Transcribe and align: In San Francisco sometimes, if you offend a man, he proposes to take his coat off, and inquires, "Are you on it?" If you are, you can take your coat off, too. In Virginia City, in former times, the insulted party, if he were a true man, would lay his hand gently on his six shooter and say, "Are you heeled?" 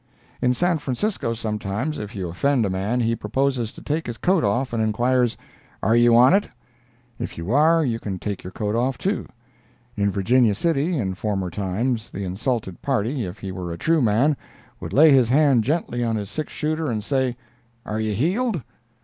In 0.41 0.55
San 0.55 0.79
Francisco 0.79 1.35
sometimes, 1.35 1.99
if 1.99 2.15
you 2.15 2.27
offend 2.27 2.65
a 2.65 2.71
man, 2.71 3.01
he 3.01 3.15
proposes 3.15 3.71
to 3.73 3.83
take 3.83 4.07
his 4.07 4.17
coat 4.17 4.43
off, 4.43 4.73
and 4.73 4.81
inquires, 4.81 5.37
"Are 5.83 5.95
you 5.95 6.15
on 6.15 6.33
it?" 6.33 6.49
If 7.19 7.37
you 7.37 7.51
are, 7.51 7.85
you 7.85 7.99
can 7.99 8.17
take 8.17 8.43
your 8.43 8.49
coat 8.49 8.75
off, 8.75 8.97
too. 8.97 9.27
In 9.95 10.11
Virginia 10.11 10.55
City, 10.55 10.97
in 10.97 11.13
former 11.13 11.51
times, 11.51 12.09
the 12.09 12.23
insulted 12.23 12.81
party, 12.81 13.25
if 13.25 13.37
he 13.37 13.51
were 13.51 13.71
a 13.71 13.77
true 13.77 14.01
man, 14.01 14.35
would 14.79 14.91
lay 14.91 15.11
his 15.11 15.29
hand 15.29 15.63
gently 15.63 16.03
on 16.03 16.15
his 16.15 16.31
six 16.31 16.51
shooter 16.51 16.89
and 16.89 17.03
say, 17.03 17.37
"Are 17.85 17.99
you 17.99 18.15
heeled?" 18.15 18.63